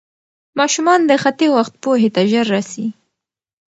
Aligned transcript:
ماشومان 0.59 0.99
د 1.05 1.11
خطي 1.23 1.47
وخت 1.55 1.73
پوهې 1.83 2.09
ته 2.15 2.21
ژر 2.31 2.45
رسي. 2.55 2.87